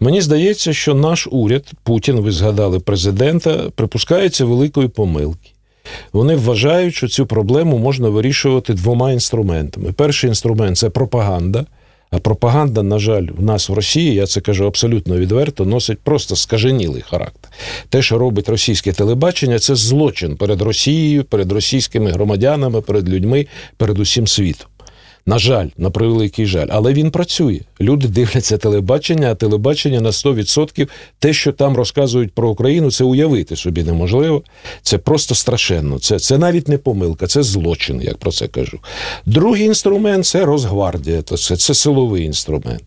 [0.00, 5.53] мені здається, що наш уряд Путін, ви згадали президента, припускається великої помилки.
[6.12, 9.92] Вони вважають, що цю проблему можна вирішувати двома інструментами.
[9.92, 11.66] Перший інструмент це пропаганда.
[12.10, 16.36] А пропаганда, на жаль, в нас в Росії, я це кажу абсолютно відверто, носить просто
[16.36, 17.50] скаженілий характер.
[17.88, 23.98] Те, що робить російське телебачення, це злочин перед Росією, перед російськими громадянами, перед людьми, перед
[23.98, 24.66] усім світом.
[25.26, 27.60] На жаль, на превеликий жаль, але він працює.
[27.80, 33.56] Люди дивляться телебачення, а телебачення на 100% те, що там розказують про Україну, це уявити
[33.56, 34.42] собі неможливо.
[34.82, 35.98] Це просто страшенно.
[35.98, 38.78] Це це навіть не помилка, це злочин, як про це кажу.
[39.26, 42.82] Другий інструмент це Росгвардія, це, це силовий інструмент.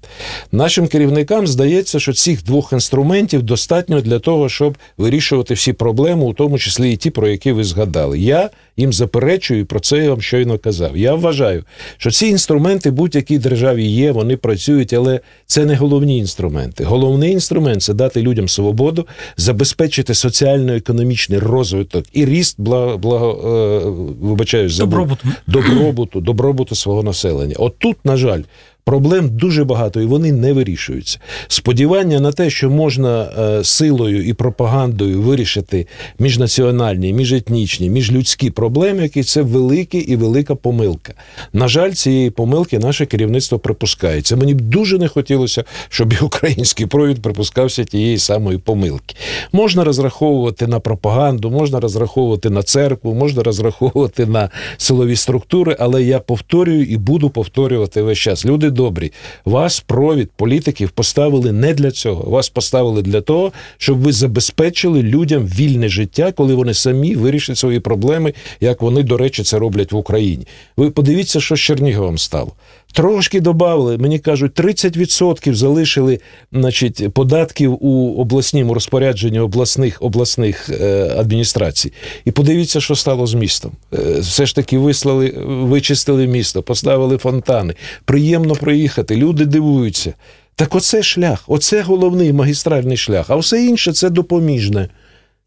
[0.52, 6.34] Нашим керівникам здається, що цих двох інструментів достатньо для того, щоб вирішувати всі проблеми, у
[6.34, 8.20] тому числі і ті, про які ви згадали.
[8.20, 10.98] Я їм заперечую, і про це я вам щойно казав.
[10.98, 11.64] Я вважаю,
[11.98, 16.84] що ці інструменти будь-якій державі є, вони працюють, але це не головні інструменти.
[16.84, 24.78] Головний інструмент це дати людям свободу, забезпечити соціально-економічний розвиток і ріст благо, благо е, вибачаюсь,
[24.78, 25.28] добробуту.
[25.48, 27.56] добробуту, добробуту свого населення.
[27.58, 28.42] От тут, на жаль,
[28.88, 31.20] Проблем дуже багато, і вони не вирішуються.
[31.48, 35.88] Сподівання на те, що можна е, силою і пропагандою вирішити
[36.20, 41.14] міжнаціональні, міжетнічні, міжлюдські проблеми, які це велика і велика помилка.
[41.54, 44.22] На жаль, цієї помилки наше керівництво припускає.
[44.22, 49.16] Це мені б дуже не хотілося, щоб і український провід припускався тієї самої помилки.
[49.52, 56.20] Можна розраховувати на пропаганду, можна розраховувати на церкву, можна розраховувати на силові структури, але я
[56.20, 58.46] повторюю і буду повторювати весь час.
[58.46, 59.12] Люди добрі,
[59.46, 62.30] вас провід політиків поставили не для цього.
[62.32, 67.80] Вас поставили для того, щоб ви забезпечили людям вільне життя, коли вони самі вирішать свої
[67.80, 70.48] проблеми, як вони, до речі, це роблять в Україні.
[70.78, 72.52] Ви подивіться, що з Черніговом стало.
[72.98, 76.20] Трошки додали, мені кажуть, 30% залишили
[76.52, 81.94] значить, податків у обласному розпорядженні обласних обласних е, адміністрацій.
[82.26, 83.72] І подивіться, що стало з містом.
[83.94, 87.76] Е, все ж таки вислали, вичистили місто, поставили фонтани.
[88.06, 89.16] Приємно проїхати.
[89.16, 90.14] Люди дивуються.
[90.56, 94.90] Так оце шлях, оце головний магістральний шлях, а все інше це допоміжне.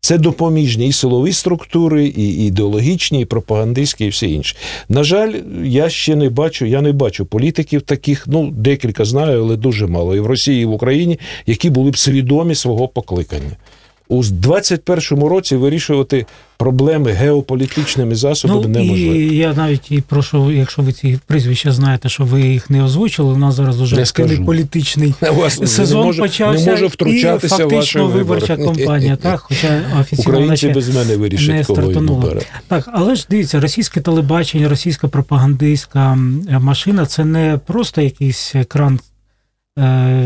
[0.01, 4.57] Це допоміжні і силові структури, і ідеологічні, і пропагандистські, і все інше.
[4.89, 5.35] На жаль,
[5.65, 10.17] я ще не бачу, я не бачу політиків таких, ну декілька знаю, але дуже мало
[10.17, 13.57] і в Росії, і в Україні, які були б свідомі свого покликання
[14.11, 19.15] у 21-му році вирішувати проблеми геополітичними засобами ну, неможливо.
[19.15, 23.33] І Я навіть і прошу, якщо ви ці прізвища знаєте, що ви їх не озвучили.
[23.33, 27.59] У нас зараз дуже активний політичний вас, сезон не може, почався не може втручатися і
[27.59, 29.17] фактично виборча кампанія.
[29.23, 32.33] Так, хоча офіційно Українці без мене вирішать, не кого
[32.69, 36.19] Так, але ж дивіться, російське телебачення, російська пропагандистська
[36.61, 39.10] машина це не просто якийсь екран Е,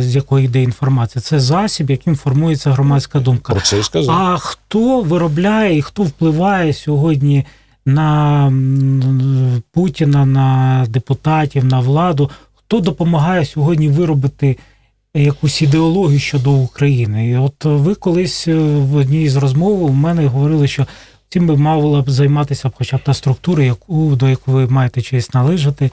[0.00, 1.22] з якої йде інформація.
[1.22, 3.52] Це засіб, яким формується громадська думка.
[3.52, 4.14] Про це і сказав.
[4.14, 7.44] А хто виробляє і хто впливає сьогодні
[7.86, 8.52] на
[9.72, 12.30] Путіна, на депутатів, на владу?
[12.54, 14.58] Хто допомагає сьогодні виробити
[15.14, 17.28] якусь ідеологію щодо України?
[17.28, 20.86] І от ви колись е, в одній з розмов у мене говорили, що
[21.28, 25.34] цим би мала б займатися хоча б та структура, яку до якої ви маєте честь
[25.34, 25.90] належати.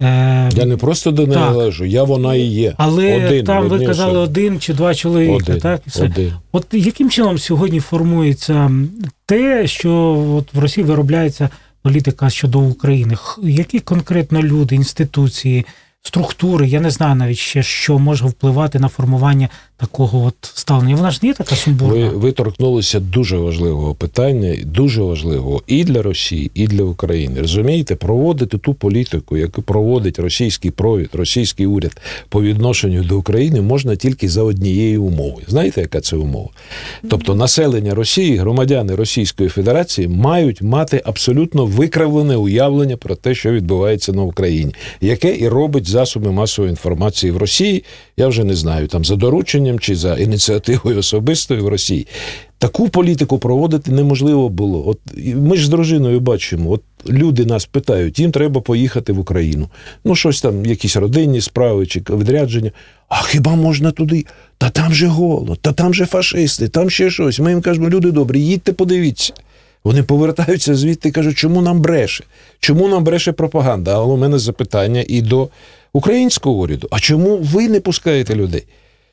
[0.00, 2.74] Е, я не просто до неї належу, я вона і є.
[2.76, 5.34] Але один, там ви казали один чи два чоловіка.
[5.34, 5.82] Один, так?
[5.86, 6.04] Все.
[6.04, 6.32] Один.
[6.52, 8.70] От яким чином сьогодні формується
[9.26, 9.92] те, що
[10.36, 11.48] от в Росії виробляється
[11.82, 13.14] політика щодо України?
[13.42, 15.66] Які конкретно люди, інституції,
[16.02, 19.48] структури, я не знаю навіть ще, що може впливати на формування
[19.80, 20.96] такого от ставлення.
[20.96, 21.94] Вона ж не така сумбурна.
[21.94, 27.40] Ви, ви торкнулися дуже важливого питання, дуже важливого і для Росії, і для України.
[27.40, 33.96] Розумієте, проводити ту політику, яку проводить російський провід, російський уряд по відношенню до України, можна
[33.96, 35.42] тільки за однієї умови.
[35.48, 36.48] Знаєте, яка це умова?
[37.10, 44.12] Тобто, населення Росії, громадяни Російської Федерації мають мати абсолютно викривлене уявлення про те, що відбувається
[44.12, 47.84] на Україні, яке і робить засоби масової інформації в Росії.
[48.16, 52.06] Я вже не знаю там за дорученням рішенням чи за ініціативою особистою в Росії.
[52.58, 54.88] Таку політику проводити неможливо було.
[54.88, 54.98] От
[55.34, 59.68] ми ж з дружиною бачимо, от люди нас питають, їм треба поїхати в Україну.
[60.04, 62.72] Ну, щось там, якісь родинні справи чи відрядження.
[63.08, 64.24] А хіба можна туди?
[64.58, 67.40] Та там же голод, та там же фашисти, там ще щось.
[67.40, 69.32] Ми їм кажемо, люди добрі, їдьте, подивіться.
[69.84, 72.24] Вони повертаються звідти і кажуть, чому нам бреше?
[72.60, 73.94] Чому нам бреше пропаганда?
[73.94, 75.48] Але у мене запитання і до
[75.92, 76.88] українського уряду.
[76.90, 78.64] А чому ви не пускаєте людей?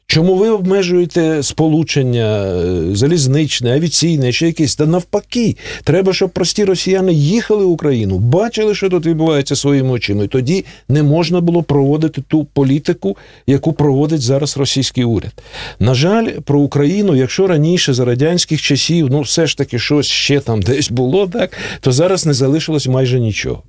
[0.09, 4.75] Чому ви обмежуєте сполучення е, залізничне, авіаційне, ще якесь?
[4.75, 10.23] Та навпаки, треба, щоб прості росіяни їхали в Україну, бачили, що тут відбувається своїми очима.
[10.23, 13.17] І тоді не можна було проводити ту політику,
[13.47, 15.33] яку проводить зараз російський уряд.
[15.79, 20.39] На жаль, про Україну, якщо раніше за радянських часів, ну все ж таки щось ще
[20.39, 23.63] там десь було, так то зараз не залишилось майже нічого.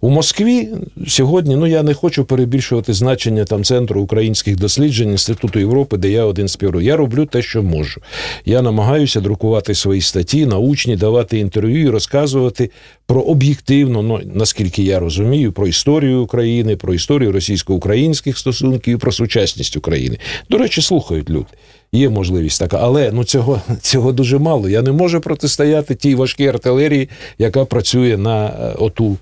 [0.00, 0.68] У Москві
[1.06, 6.24] сьогодні, ну я не хочу перебільшувати значення там центру українських досліджень Інституту Європи, де я
[6.24, 6.80] один з піру.
[6.80, 8.00] Я роблю те, що можу.
[8.44, 12.70] Я намагаюся друкувати свої статті, научні, давати інтерв'ю і розказувати
[13.06, 19.12] про об'єктивно, ну наскільки я розумію, про історію України, про історію російсько-українських стосунків, і про
[19.12, 20.18] сучасність України.
[20.50, 21.46] До речі, слухають люди.
[21.92, 24.68] Є можливість така, але ну цього цього дуже мало.
[24.68, 29.16] Я не можу протистояти тій важкій артилерії, яка працює на е, оту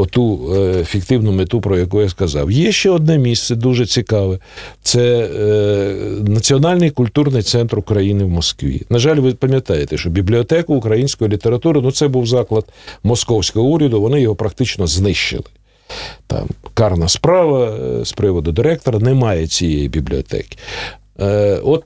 [0.00, 2.50] оту е, фіктивну мету, про яку я сказав.
[2.50, 4.38] Є ще одне місце дуже цікаве:
[4.82, 5.94] це е,
[6.30, 8.82] Національний культурний центр України в Москві.
[8.90, 12.64] На жаль, ви пам'ятаєте, що бібліотеку української літератури ну це був заклад
[13.02, 15.44] московського уряду, вони його практично знищили.
[16.26, 20.56] Там карна справа е, з приводу директора, немає цієї бібліотеки.
[21.20, 21.84] Е, от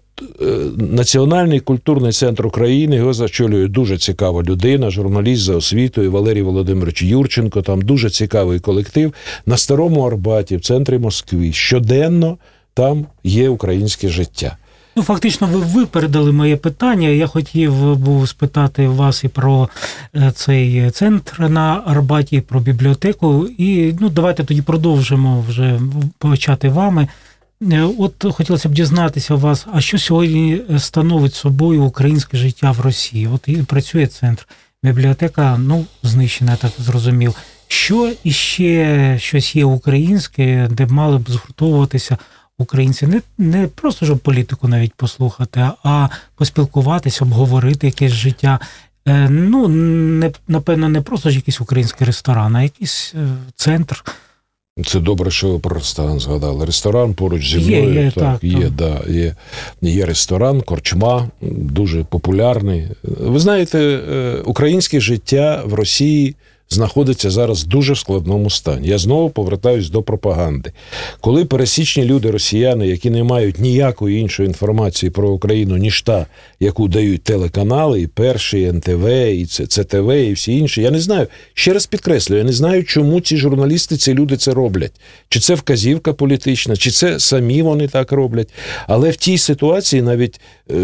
[0.76, 7.62] Національний культурний центр України його зачолює дуже цікава людина, журналіст за освітою Валерій Володимирович Юрченко.
[7.62, 9.14] Там дуже цікавий колектив
[9.46, 11.52] на старому Арбаті, в центрі Москви.
[11.52, 12.38] Щоденно
[12.74, 14.56] там є українське життя.
[14.96, 17.08] Ну, фактично, ви випередили моє питання.
[17.08, 19.68] Я хотів був спитати вас і про
[20.16, 23.48] е, цей центр на Арбаті, про бібліотеку.
[23.58, 25.80] І ну, давайте тоді продовжимо вже
[26.18, 27.08] почати вами.
[27.72, 32.80] Е, от хотілося б дізнатися у вас, а що сьогодні становить собою українське життя в
[32.80, 33.26] Росії?
[33.26, 34.46] От і працює центр,
[34.82, 37.34] бібліотека, ну, знищена, так зрозумів.
[37.68, 42.18] Що іще щось є українське, де мали б згуртовуватися
[42.58, 43.06] українці?
[43.06, 48.60] Не не просто щоб політику навіть послухати, а поспілкуватися, обговорити якесь життя.
[49.08, 54.04] Е, ну, не напевно, не просто ж якийсь український ресторан, а якийсь е, центр.
[54.82, 56.64] Це добре, що ви про ресторан згадали.
[56.64, 59.34] Ресторан поруч зі мною є, є, так, так, є, да, є,
[59.82, 62.88] є ресторан, корчма, дуже популярний.
[63.02, 66.36] Ви знаєте, е, українське життя в Росії
[66.70, 68.88] знаходиться зараз в дуже складному стані.
[68.88, 70.72] Я знову повертаюсь до пропаганди.
[71.20, 76.26] Коли пересічні люди, росіяни, які не мають ніякої іншої інформації про Україну, ніж та,
[76.60, 81.26] яку дають телеканали, і перший, і НТВ, і ЦТВ, і всі інші, я не знаю.
[81.54, 84.92] Ще раз підкреслюю, я не знаю, чому ці журналісти, ці люди це роблять.
[85.28, 88.48] Чи це вказівка політична, чи це самі вони так роблять.
[88.88, 90.74] Але в тій ситуації навіть е,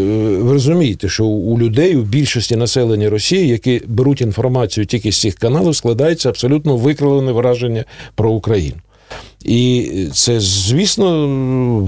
[0.40, 5.34] ви розумієте, що у людей у більшості населення Росії, які беруть інформацію тільки з цих
[5.34, 8.76] каналів, складається абсолютно викривлене враження про Україну.
[9.44, 11.28] І це, звісно,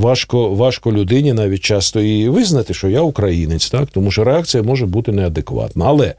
[0.00, 4.86] важко важко людині навіть часто і визнати, що я українець, так тому що реакція може
[4.86, 5.84] бути неадекватна.
[5.88, 6.14] Але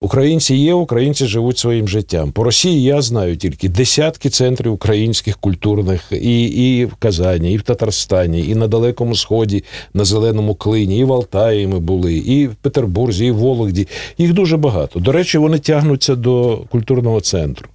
[0.00, 2.32] Українці є, українці живуть своїм життям.
[2.32, 7.62] По Росії я знаю тільки десятки центрів українських культурних і і в Казані, і в
[7.62, 12.54] Татарстані, і на Далекому Сході, на Зеленому Клині, і в Алтаї ми були, і в
[12.54, 13.88] Петербурзі, і в Вологді.
[14.18, 15.00] Їх дуже багато.
[15.00, 17.68] До речі, вони тягнуться до культурного центру.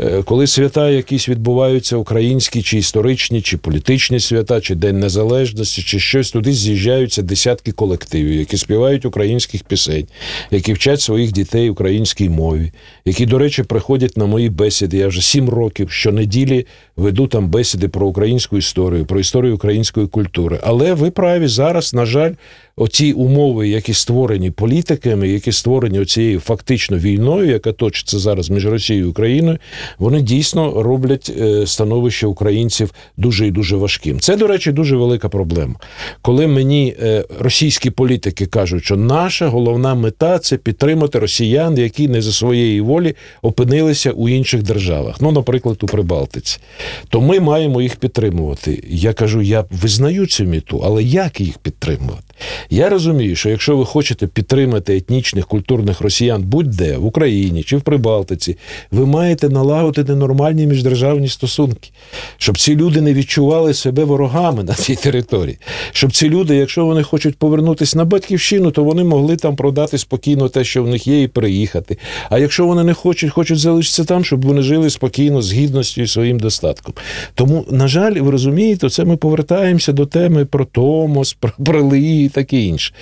[0.00, 6.00] Е, коли свята якісь відбуваються українські, чи історичні, чи політичні свята, чи День Незалежності, чи
[6.00, 10.06] щось, туди з'їжджаються десятки колективів, які співають українських пісень,
[10.50, 12.72] які вчать своїх дітей українській мові,
[13.04, 14.96] які, до речі, приходять на мої бесіди.
[14.96, 20.60] Я вже сім років щонеділі веду там бесіди про українську історію, про історію української культури.
[20.62, 22.32] Але ви праві зараз, на жаль,
[22.76, 29.06] оці умови, які створені політиками, які створені оцією фактично війною, яка точиться зараз між Росією
[29.06, 29.58] і Україною,
[29.98, 34.20] вони дійсно роблять е, становище українців дуже і дуже важким.
[34.20, 35.74] Це, до речі, дуже велика проблема.
[36.22, 42.22] Коли мені е, російські політики кажуть, що наша головна мета це підтримати росіян, які не
[42.22, 46.58] за своєї волі опинилися у інших державах, ну, наприклад, у Прибалтиці,
[47.08, 48.84] то ми маємо їх підтримувати.
[48.88, 52.34] Я кажу, я визнаю цю міту, але як їх підтримувати?
[52.70, 57.82] Я розумію, що якщо ви хочете підтримати етнічних культурних росіян будь-де в Україні чи в
[57.82, 58.56] Прибалтиці,
[58.90, 61.90] ви маєте налагодити нормальні міждержавні стосунки,
[62.36, 65.58] щоб ці люди не відчували себе ворогами на цій території,
[65.92, 70.48] щоб ці люди, якщо вони хочуть повернутися на батьківщину, то вони могли там продати спокійно
[70.48, 71.98] те, що в них є, і переїхати.
[72.30, 76.06] А якщо вони не хочуть, хочуть залишитися там, щоб вони жили спокійно з гідністю і
[76.06, 76.94] своїм достатком.
[77.34, 82.28] Тому, на жаль, ви розумієте, це ми повертаємося до теми про Томос, про Брали і
[82.54, 82.94] таке інше.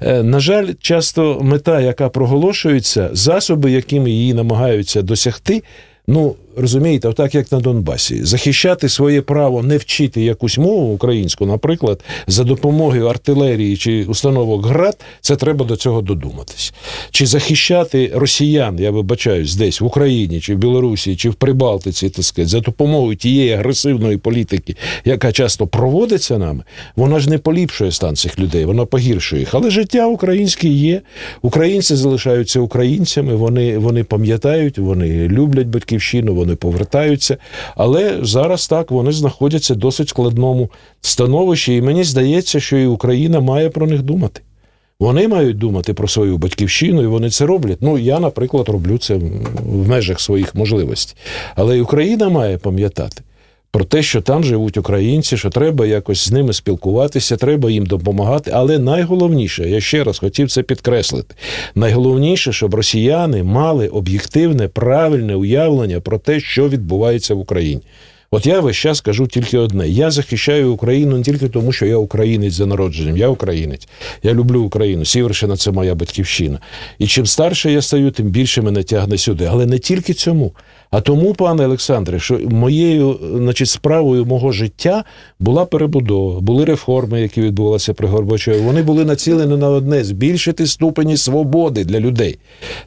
[0.00, 5.62] Е, на жаль, часто мета, яка проголошується, засоби, якими її намагаються досягти,
[6.06, 12.00] Ну, розумієте, отак як на Донбасі, захищати своє право не вчити якусь мову українську, наприклад,
[12.26, 16.72] за допомогою артилерії чи установок ГРАД, це треба до цього додуматись.
[17.10, 22.24] Чи захищати росіян, я вибачаюсь, десь в Україні, чи в Білорусі, чи в Прибалтиці, так
[22.24, 26.62] сказати, за допомогою тієї агресивної політики, яка часто проводиться нами,
[26.96, 29.54] вона ж не поліпшує стан цих людей, вона погіршує їх.
[29.54, 31.00] Але життя українське є.
[31.42, 37.36] Українці залишаються українцями, вони, вони пам'ятають, вони люблять батьківщину вони повертаються.
[37.76, 40.70] Але зараз так вони знаходяться в досить складному
[41.00, 44.40] становищі, і мені здається, що і Україна має про них думати.
[45.00, 47.78] Вони мають думати про свою батьківщину, і вони це роблять.
[47.80, 49.14] Ну, я, наприклад, роблю це
[49.64, 51.16] в межах своїх можливостей.
[51.54, 53.22] Але і Україна має пам'ятати
[53.70, 58.50] про те, що там живуть українці, що треба якось з ними спілкуватися, треба їм допомагати.
[58.54, 61.34] Але найголовніше, я ще раз хотів це підкреслити:
[61.74, 67.82] найголовніше, щоб росіяни мали об'єктивне, правильне уявлення про те, що відбувається в Україні.
[68.32, 71.96] От я весь час кажу тільки одне: я захищаю Україну не тільки тому, що я
[71.96, 73.88] українець за народженням, я українець.
[74.22, 75.04] Я люблю Україну.
[75.04, 76.58] Сіверщина це моя батьківщина.
[76.98, 79.44] І чим старше я стаю, тим більше мене тягне сюди.
[79.50, 80.52] Але не тільки цьому.
[80.90, 85.04] А тому, пане Олександре, що моєю значить, справою мого життя
[85.40, 88.58] була перебудова, були реформи, які відбувалися при Горбачові.
[88.58, 92.38] Вони були націлені на одне збільшити ступені свободи для людей.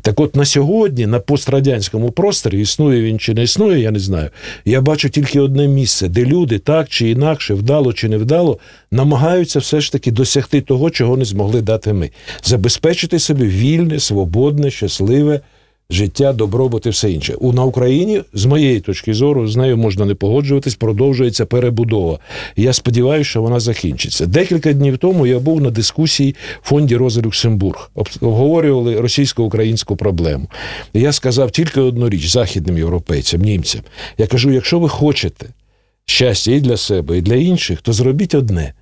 [0.01, 4.29] Так от на сьогодні, на пострадянському просторі, існує він чи не існує, я не знаю.
[4.65, 8.59] Я бачу тільки одне місце, де люди так чи інакше, вдало чи не вдало,
[8.91, 12.11] намагаються все ж таки досягти того, чого не змогли дати ми.
[12.43, 15.39] Забезпечити собі вільне, свободне, щасливе
[15.89, 17.34] життя, добробут і все інше.
[17.39, 22.19] У на Україні, з моєї точки зору, з нею можна не погоджуватись, продовжується перебудова.
[22.55, 24.25] я сподіваюся, що вона закінчиться.
[24.25, 27.91] Декілька днів тому я був на дискусії в фонді Роза Люксембург.
[28.21, 30.47] Обговорювали російсько-українську проблему.
[30.93, 33.81] Я сказав тільки одну річ західним європейцям, німцям.
[34.17, 35.45] Я кажу: якщо ви хочете
[36.05, 38.73] щастя і для себе, і для інших, то зробіть одне.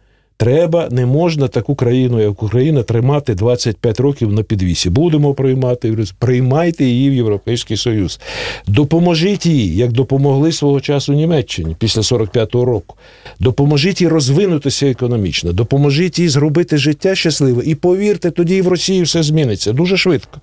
[0.42, 4.90] Треба, не можна таку країну, як Україна, тримати 25 років на підвісі.
[4.90, 8.20] Будемо приймати приймайте її в Європейський Союз.
[8.68, 12.96] Допоможіть їй, як допомогли свого часу Німеччині після 45-го року.
[13.40, 17.64] Допоможіть їй розвинутися економічно, допоможіть їй зробити життя щасливе.
[17.66, 20.42] І повірте, тоді і в Росії все зміниться дуже швидко.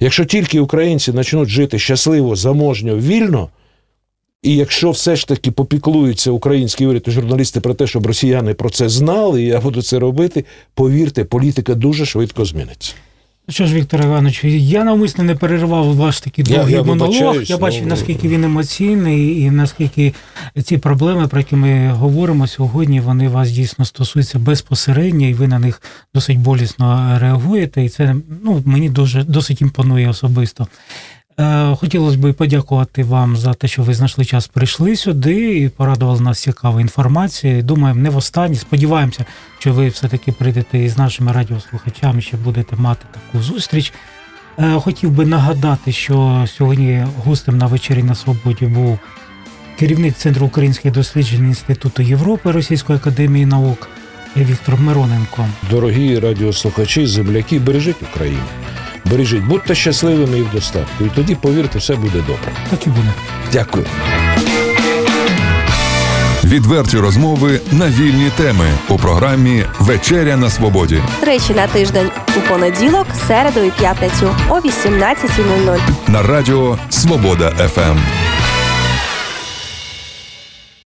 [0.00, 3.48] Якщо тільки українці почнуть жити щасливо, заможньо, вільно.
[4.42, 8.70] І якщо все ж таки попіклуються українські уряд і журналісти про те, щоб росіяни про
[8.70, 12.94] це знали, і я буду це робити, повірте, політика дуже швидко зміниться.
[13.48, 17.42] Що ж, Віктор Іванович, я навмисно не переривав ваш такий довгий я, монолог.
[17.42, 20.14] Я бачив, ну, наскільки він емоційний, і наскільки
[20.62, 25.58] ці проблеми, про які ми говоримо сьогодні, вони вас дійсно стосуються безпосередньо, і ви на
[25.58, 25.82] них
[26.14, 27.84] досить болісно реагуєте.
[27.84, 30.66] І це ну, мені дуже досить імпонує особисто.
[31.40, 36.20] Е, хотілося б подякувати вам за те, що ви знайшли час, прийшли сюди і порадували
[36.20, 37.62] нас цікавою інформацією.
[37.62, 38.56] Думаємо, не в останній.
[38.56, 39.24] Сподіваємося,
[39.58, 43.92] що ви все-таки прийдете і з нашими радіослухачами, ще будете мати таку зустріч.
[44.58, 48.98] Е, хотів би нагадати, що сьогодні гостем на вечері на свободі був
[49.78, 53.88] керівник Центру українських досліджень Інституту Європи Російської академії наук
[54.36, 55.46] Віктор Мироненко.
[55.70, 58.42] Дорогі радіослухачі, земляки, бережіть Україну
[59.04, 61.04] бережіть, будьте щасливими і в достатку.
[61.04, 62.52] І тоді, повірте, все буде добре.
[62.70, 63.12] Так і буде.
[63.52, 63.86] Дякую.
[66.44, 71.02] Відверті розмови на вільні теми у програмі Вечеря на Свободі.
[71.22, 75.78] Речі на тиждень у понеділок, середу і п'ятницю о 18.00
[76.08, 77.98] на радіо Свобода ФМ.